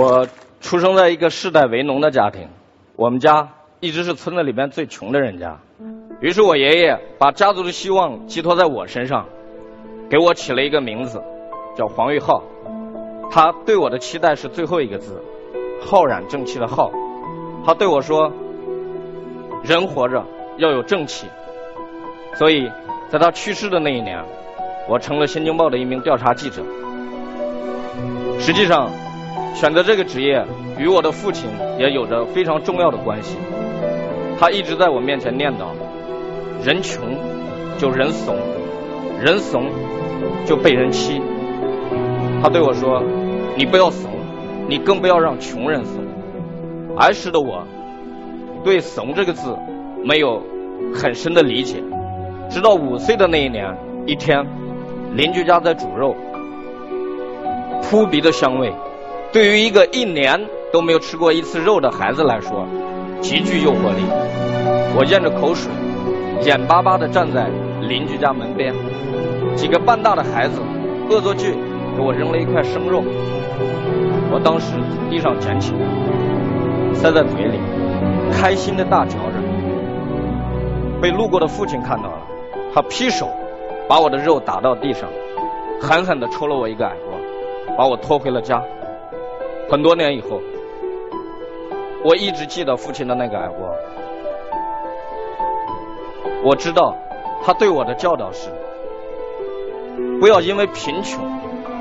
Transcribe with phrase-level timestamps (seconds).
[0.00, 0.26] 我
[0.62, 2.48] 出生在一个世代为农的家庭，
[2.96, 3.50] 我们家
[3.80, 5.58] 一直是村子里边最穷的人家。
[6.22, 9.26] 于是我爷爷把家族的希望寄托在我身上，
[10.08, 11.22] 给我起了一个名字，
[11.76, 12.42] 叫黄玉浩。
[13.30, 15.22] 他对我的期待是最后一个字，
[15.82, 16.90] 浩然正气的浩。
[17.66, 18.32] 他对我说
[19.62, 20.24] ：“人活着
[20.56, 21.26] 要有正气。”
[22.36, 22.70] 所以，
[23.10, 24.24] 在他去世的那一年，
[24.88, 26.62] 我成了《新京报》的一名调查记者。
[28.38, 28.90] 实际上，
[29.54, 30.44] 选择这个职业
[30.78, 33.36] 与我的父亲也有着非常重要的关系。
[34.38, 35.66] 他一直在我面前念叨：
[36.64, 37.04] 人穷
[37.76, 38.36] 就人怂，
[39.20, 39.66] 人怂
[40.46, 41.20] 就被人欺。
[42.42, 43.02] 他对我说
[43.54, 44.10] ：“你不要怂，
[44.66, 46.02] 你更不要让穷人怂。”
[46.96, 47.62] 儿时的我
[48.64, 49.54] 对“怂”这个字
[50.02, 50.42] 没有
[50.94, 51.82] 很深的理解，
[52.48, 54.46] 直到五岁的那一年，一天，
[55.14, 56.16] 邻居家在煮肉，
[57.82, 58.72] 扑鼻的香味，
[59.32, 62.66] 对于一个一年都没有吃过一次肉的孩子来说，
[63.20, 64.02] 极具诱惑力。
[64.96, 65.70] 我咽着口水，
[66.42, 67.46] 眼巴巴地站在
[67.80, 68.74] 邻居家门边，
[69.54, 70.60] 几个半大的孩子
[71.08, 71.54] 恶作剧
[71.96, 73.04] 给我扔了一块生肉，
[74.32, 75.78] 我当时从地上捡起来，
[76.92, 77.60] 塞在嘴里，
[78.32, 79.38] 开心的大嚼着。
[81.00, 82.26] 被路过的父亲看到了，
[82.74, 83.30] 他劈手
[83.88, 85.08] 把我的肉打到地上，
[85.80, 87.20] 狠狠地抽了我一个耳光。
[87.78, 88.60] 把我拖回了家。
[89.70, 90.40] 很多年以后，
[92.04, 93.72] 我一直记得父亲的那个耳光。
[96.42, 96.96] 我知道
[97.44, 98.50] 他对我的教导是：
[100.18, 101.22] 不要因为贫穷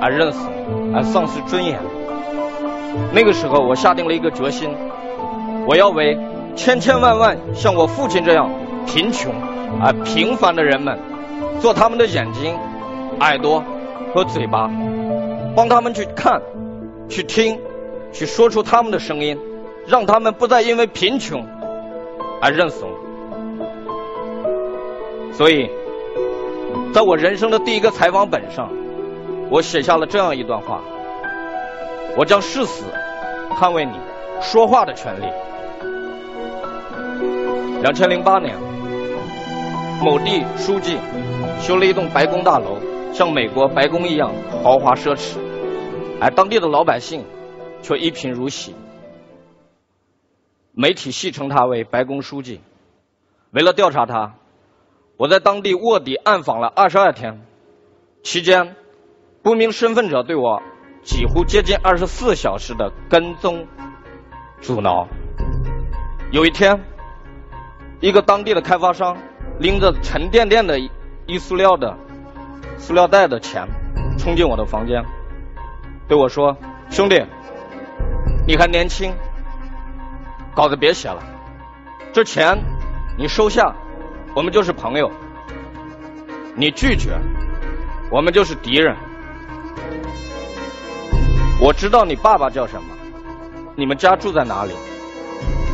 [0.00, 0.48] 而认死，
[0.92, 1.78] 而丧失尊严。
[3.12, 4.74] 那个时候，我下定了一个决心：
[5.68, 6.18] 我要为
[6.56, 8.50] 千千万万像我父亲这样
[8.84, 9.32] 贫穷
[9.80, 10.98] 而平凡的人们，
[11.60, 12.52] 做他们的眼睛、
[13.20, 13.62] 耳朵
[14.12, 14.68] 和嘴巴。
[15.54, 16.42] 帮他们去看、
[17.08, 17.58] 去听、
[18.16, 19.38] 去说出他们的声音，
[19.86, 21.46] 让他们不再因为贫穷
[22.40, 22.88] 而认怂。
[25.32, 25.68] 所以，
[26.94, 28.72] 在我人生的第一个采访本上，
[29.50, 30.80] 我写下了这样一段话：
[32.16, 32.86] 我将誓死
[33.50, 33.92] 捍卫你
[34.40, 35.26] 说话的权利。
[37.82, 38.56] 两千零八年，
[40.02, 40.96] 某地书记
[41.60, 42.78] 修了一栋白宫大楼，
[43.12, 44.32] 像美国白宫一样
[44.64, 45.36] 豪华奢侈。
[46.18, 47.22] 而当地的老百姓
[47.86, 48.74] 却一贫如洗。
[50.72, 52.60] 媒体戏称他为“白宫书记”。
[53.54, 54.34] 为了调查他，
[55.16, 57.46] 我在当地卧底暗访了二十二天，
[58.24, 58.74] 期间
[59.40, 60.60] 不明身份者对我
[61.04, 63.68] 几乎接近二十四小时的跟踪、
[64.60, 65.06] 阻挠。
[66.32, 66.84] 有一天，
[68.00, 69.16] 一个当地的开发商
[69.60, 70.76] 拎着沉甸甸的
[71.26, 71.96] 一塑料的
[72.78, 73.64] 塑料袋的钱
[74.18, 75.04] 冲进我的房间。
[76.08, 76.56] 对我说
[76.90, 77.24] ：“兄弟，
[78.46, 79.12] 你还年轻，
[80.54, 81.20] 稿子别写了。
[82.12, 82.56] 这钱
[83.18, 83.74] 你收下，
[84.36, 85.10] 我们就是朋友；
[86.54, 87.18] 你拒绝，
[88.08, 88.94] 我们就是敌人。
[91.60, 92.94] 我知道你爸爸叫什么，
[93.74, 94.72] 你们家住在哪里，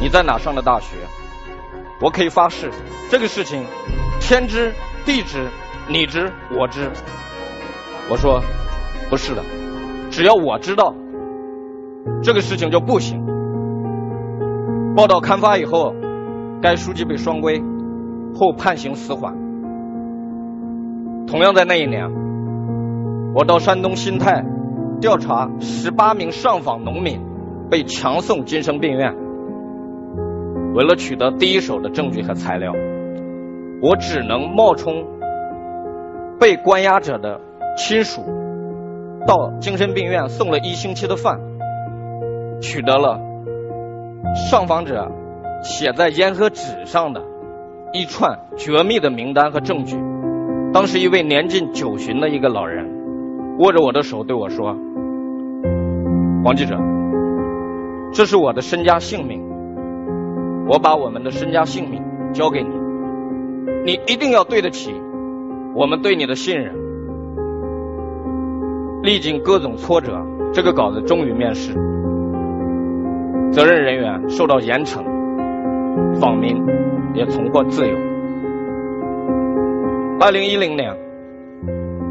[0.00, 0.96] 你在哪上的大学。
[2.00, 2.70] 我可以发誓，
[3.10, 3.62] 这个事情
[4.20, 4.72] 天知
[5.04, 5.48] 地知，
[5.86, 6.90] 你知我知。”
[8.08, 8.42] 我说
[9.10, 9.44] ：“不是的。”
[10.10, 10.94] 只要我知道
[12.24, 13.22] 这个事情就不行。
[14.96, 15.92] 报道刊发以后，
[16.62, 17.62] 该书记被双规，
[18.34, 19.34] 后判刑死缓。
[21.26, 22.10] 同样在那一年，
[23.34, 24.42] 我到山东新泰
[25.02, 27.20] 调查十八名上访农民
[27.70, 29.14] 被强送精神病院。
[30.74, 32.72] 为了取得第一手的证据和材料，
[33.82, 35.04] 我只能冒充
[36.40, 37.38] 被关押者的
[37.76, 38.22] 亲属。
[39.26, 41.38] 到精神病院送了一星期的饭，
[42.60, 43.20] 取得了
[44.50, 45.10] 上访者
[45.62, 47.22] 写在烟盒纸上的
[47.92, 49.96] 一串绝密的名单和证据。
[50.72, 52.86] 当时一位年近九旬的一个老人
[53.58, 54.76] 握着我的手对我说
[56.44, 56.76] ：“王记者，
[58.12, 59.40] 这是我的身家性命，
[60.66, 62.02] 我把我们的身家性命
[62.32, 62.70] 交给你，
[63.84, 64.92] 你一定要对得起
[65.76, 66.74] 我们对你的信任。”
[69.04, 70.18] 历经各种挫折，
[70.52, 71.74] 这个稿子终于面世，
[73.54, 75.00] 责任人员受到严惩，
[76.20, 76.60] 访民
[77.14, 77.96] 也重获自由。
[80.18, 80.92] 二零一零年，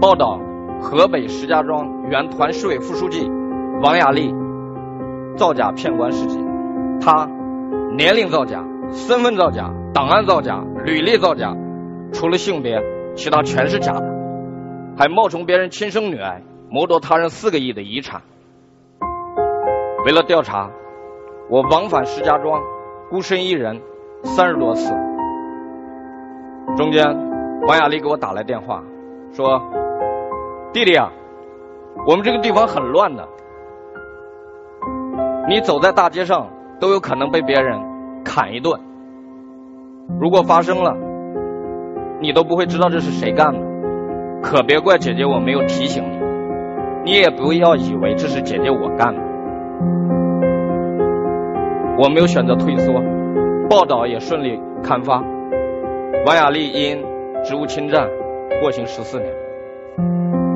[0.00, 0.40] 报道
[0.80, 3.30] 河北石家庄原团市委副书记
[3.82, 4.34] 王亚丽
[5.36, 6.42] 造假骗官事迹，
[7.02, 7.28] 他
[7.94, 11.54] 年龄造假、身份造假、档案造假、履历造假，
[12.14, 12.82] 除了性别，
[13.14, 14.06] 其他全是假的，
[14.96, 16.40] 还冒充别人亲生女儿。
[16.70, 18.22] 谋夺他人四个亿的遗产。
[20.06, 20.70] 为了调查，
[21.48, 22.60] 我往返石家庄，
[23.08, 23.80] 孤身一人
[24.24, 24.92] 三十多次。
[26.76, 27.04] 中间，
[27.68, 28.82] 王雅丽给我打来电话，
[29.32, 29.62] 说
[30.74, 31.12] ：“弟弟啊，
[32.06, 33.28] 我们这个地方很乱的，
[35.48, 36.48] 你走在大街上
[36.80, 37.80] 都有可能被别人
[38.24, 38.80] 砍一顿。
[40.20, 40.96] 如果发生了，
[42.20, 43.60] 你都不会知道这是谁干的，
[44.42, 46.16] 可别怪姐姐我没有提醒你。
[47.04, 49.25] 你也不要以为这是姐姐我干的。
[51.98, 52.92] 我没有选择退缩，
[53.68, 55.22] 报道也顺利刊发。”
[56.26, 57.02] 王雅丽因
[57.44, 58.08] 职务侵占
[58.60, 59.32] 获刑十四年，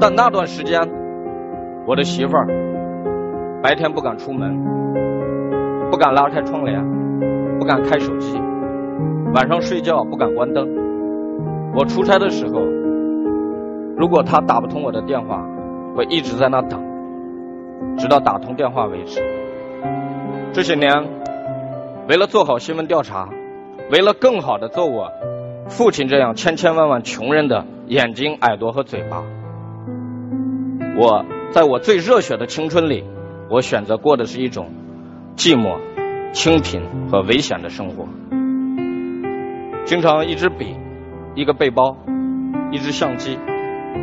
[0.00, 0.80] 但那段时间，
[1.86, 2.46] 我的媳妇儿
[3.62, 4.56] 白天不敢出门，
[5.90, 6.80] 不敢拉开窗帘，
[7.58, 8.40] 不敢开手机，
[9.34, 10.68] 晚上睡觉不敢关灯。
[11.74, 12.60] 我出差的时候，
[13.96, 15.44] 如果她打不通我的电话，
[15.96, 16.80] 我一直在那等，
[17.96, 19.20] 直到打通电话为止。
[20.52, 20.90] 这些年，
[22.08, 23.28] 为了做好新闻调查，
[23.90, 25.10] 为了更好的做我。
[25.68, 29.24] 父亲这样千千万万穷人的眼睛、耳朵和嘴巴，
[30.96, 33.02] 我在我最热血的青春里，
[33.50, 34.70] 我选择过的是一种
[35.34, 35.80] 寂寞、
[36.30, 36.80] 清贫
[37.10, 38.06] 和危险的生活。
[39.84, 40.76] 经常一支笔、
[41.34, 41.96] 一个背包、
[42.70, 43.36] 一只相机，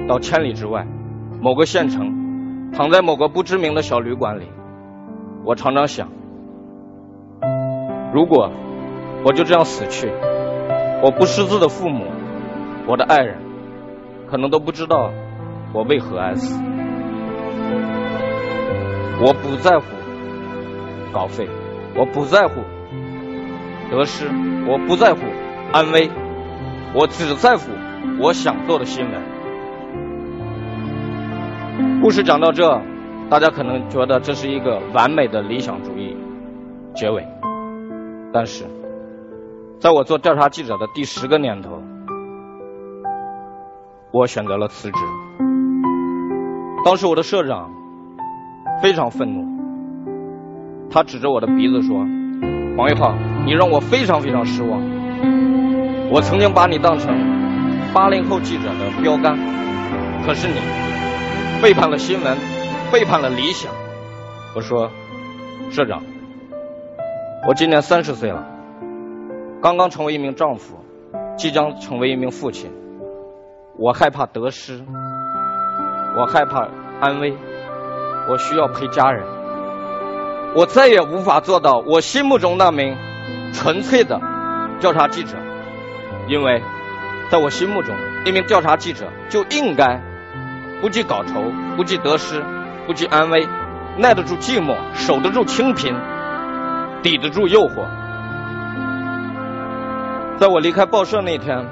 [0.09, 0.85] 到千里之外
[1.41, 4.49] 某个县城，躺在某个不知名的小旅馆里，
[5.45, 6.09] 我常常想，
[8.13, 8.51] 如果
[9.25, 10.11] 我就这样死去。
[11.01, 12.05] 我不识字的父母，
[12.87, 13.37] 我的爱人，
[14.25, 15.11] 可能都不知道
[15.73, 16.63] 我为何而死。
[19.19, 19.83] 我不在乎
[21.11, 21.49] 稿费，
[21.93, 22.61] 我不在乎
[23.91, 24.27] 得失，
[24.65, 25.19] 我不在乎
[25.73, 26.09] 安危，
[26.93, 27.71] 我只在乎
[28.21, 29.21] 我想做的新闻。
[32.01, 32.81] 故事讲到这，
[33.29, 36.15] 大家可能觉得这是一个完美的理想主义
[36.95, 37.27] 结尾，
[38.33, 38.65] 但是。
[39.79, 41.83] 在我做调查记者的第十个年头，
[44.11, 44.97] 我选择了辞职。
[46.85, 47.69] 当时我的社长
[48.81, 49.45] 非常愤怒，
[50.89, 51.97] 他指着我的鼻子说
[52.79, 53.13] ：“王玉浩，
[53.45, 54.81] 你让我非常非常失望。
[56.09, 57.13] 我曾经把你当成
[57.93, 59.37] 八零后记者的标杆，
[60.25, 60.55] 可是你
[61.61, 62.37] 背叛了新闻，
[62.89, 63.69] 背叛了理想。”
[64.55, 64.89] 我说
[65.71, 66.01] ：“社长，
[67.45, 68.45] 我今年三十岁了。”
[69.61, 70.83] 刚刚成为一名丈夫，
[71.37, 72.69] 即将成为一名父亲，
[73.77, 74.83] 我害怕得失，
[76.17, 76.67] 我害怕
[76.99, 77.33] 安危，
[78.29, 79.23] 我需要陪家人，
[80.53, 82.97] 我再也无法做到我心目中那名
[83.53, 84.19] 纯粹的
[84.81, 85.37] 调查记者，
[86.27, 86.61] 因为
[87.29, 90.01] 在我心目中，一名调查记者就应该
[90.81, 91.41] 不计稿酬，
[91.77, 92.43] 不计得失，
[92.85, 93.47] 不计安危，
[93.97, 95.95] 耐得住寂寞，守得住清贫，
[97.03, 97.85] 抵得住诱惑。
[100.39, 101.67] 在我离开报社那天，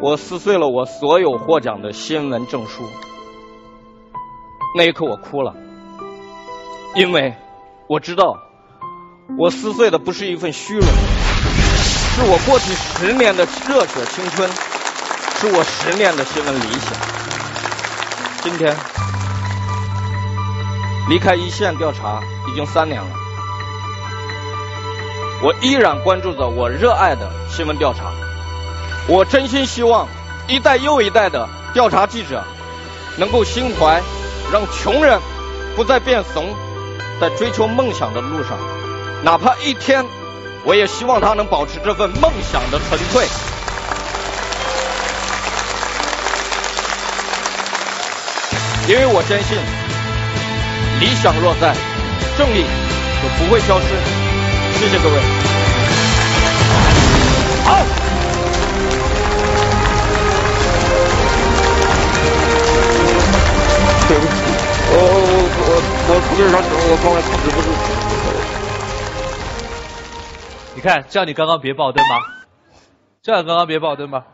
[0.00, 2.84] 我撕碎了我所有获奖的新闻证书。
[4.76, 5.54] 那一刻，我哭了，
[6.94, 7.34] 因为
[7.88, 8.38] 我知道，
[9.38, 14.46] 我撕碎的不是一份虚荣，是我过去十年的热血青春，
[15.36, 16.92] 是我十年的新闻理想。
[18.42, 18.76] 今天
[21.08, 22.20] 离开一线调查
[22.52, 23.08] 已经三年了。
[25.40, 28.10] 我依然关注着我热爱的新闻调查，
[29.06, 30.08] 我真心希望
[30.48, 32.42] 一代又一代的调查记者
[33.16, 34.02] 能够心怀，
[34.52, 35.20] 让穷人
[35.76, 36.44] 不再变怂，
[37.20, 38.58] 在追求梦想的路上，
[39.22, 40.04] 哪怕一天，
[40.64, 43.24] 我也希望他能保持这份梦想的纯粹，
[48.88, 49.56] 因为我坚信，
[50.98, 51.76] 理想若在，
[52.36, 52.64] 正义
[53.22, 54.27] 就不会消失。
[54.78, 55.14] 谢谢各位。
[57.64, 57.84] 好。
[64.08, 64.32] 对不起，
[64.90, 65.26] 我我
[65.58, 65.70] 我
[66.08, 67.66] 我出点啥事，我刚才控制不住。
[70.76, 72.14] 你看，叫你刚刚别爆灯吗？
[73.20, 74.24] 叫你刚刚别爆灯吗？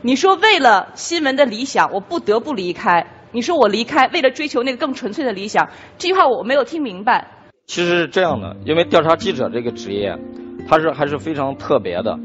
[0.00, 3.06] 你说为了新闻的理想，我不得不离开。
[3.30, 5.68] 你说我离开，为了追求那个更纯粹的理想，
[5.98, 7.37] 这句话我没有听明白。
[7.68, 10.18] 其实是这样的，因为调查记者这个职业，
[10.66, 12.18] 它是还是非常特别的，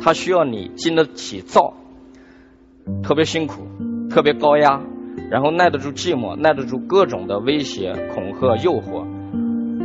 [0.00, 1.74] 它需要你经得起造，
[3.02, 3.68] 特别辛苦，
[4.08, 4.80] 特别高压，
[5.30, 9.04] 然后耐得住寂寞，耐得住各种的威胁、恐吓、诱惑。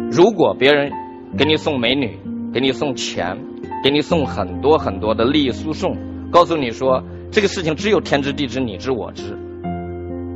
[0.09, 0.89] 如果别人
[1.37, 2.17] 给你送美女，
[2.53, 3.37] 给你送钱，
[3.83, 5.97] 给你送很多很多的利益输送，
[6.31, 9.37] 告诉你说这个事情只有天知地知，你知我知，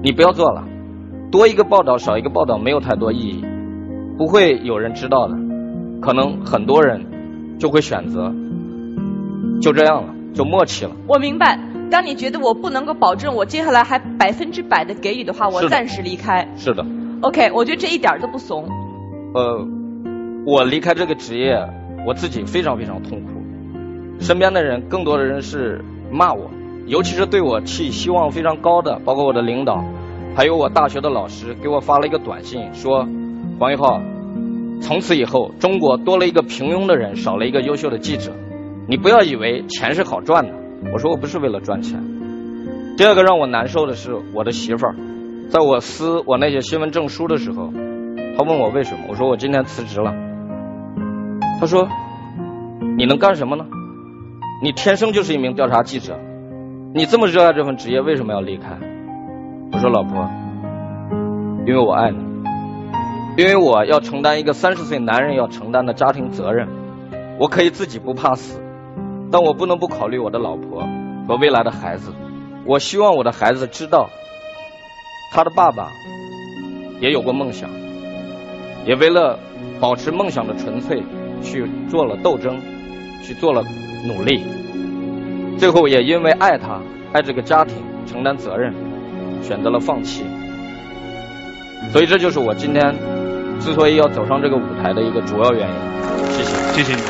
[0.03, 0.67] 你不要做了，
[1.31, 3.45] 多一个报道少一个报道没有太多意义，
[4.17, 5.35] 不会有人知道的，
[6.01, 7.05] 可能很多人
[7.59, 8.33] 就会选择
[9.61, 10.91] 就这样了，就默契了。
[11.07, 11.59] 我明白，
[11.91, 16.47] 当你觉得我不能够保证我接下来还百分之百的给予的话，我暂时离开。
[16.55, 16.83] 是的
[17.21, 18.67] ，OK，我觉得这一点儿都不怂。
[19.35, 19.67] 呃，
[20.45, 21.55] 我离开这个职业，
[22.07, 23.29] 我自己非常非常痛苦，
[24.19, 26.49] 身边的人更多的人是骂我，
[26.87, 29.83] 尤其是对我寄希望非常高的，包括我的领导，
[30.35, 33.07] 还有我大学的老师，给我发了一个短信说，
[33.59, 34.01] 黄一浩，
[34.81, 38.31] 从此以后中国多了一个平庸的人，少了一个优秀的记者，
[38.87, 40.53] 你不要以为钱是好赚的。
[40.93, 42.03] 我说我不是为了赚钱。
[42.97, 44.95] 第二个让我难受的是我的媳妇儿，
[45.49, 47.71] 在我撕我那些新闻证书的时候，
[48.37, 50.13] 她问我为什么，我说我今天辞职了。
[51.59, 51.87] 她说
[52.95, 53.65] 你能干什么呢？
[54.61, 56.19] 你天生就是一名调查记者，
[56.93, 58.77] 你这么热爱这份职业，为什么要离开？
[59.71, 60.29] 我说老婆，
[61.65, 62.17] 因为我爱你，
[63.37, 66.67] 因为我要承担一个三十岁男人要承担的家庭责任，
[67.37, 68.59] 我可以自己不怕死，
[69.31, 70.83] 但我不能不考虑我的老婆
[71.27, 72.11] 和未来的孩子。
[72.65, 74.09] 我希望我的孩子知道，
[75.31, 75.91] 他的爸爸
[76.99, 77.69] 也有过梦想，
[78.87, 79.37] 也为了
[79.79, 81.03] 保持梦想的纯粹
[81.43, 82.59] 去做了斗争，
[83.23, 83.63] 去做了
[84.07, 84.43] 努力。
[85.59, 86.81] 最后也因为爱他、
[87.13, 87.77] 爱这个家庭、
[88.07, 88.73] 承担责任，
[89.43, 90.23] 选择了放弃。
[91.91, 92.95] 所以这就是我今天
[93.67, 95.75] 之所以要走上这个舞台的一个主要原因。
[96.31, 96.73] 谢谢。
[96.73, 97.06] 谢谢你。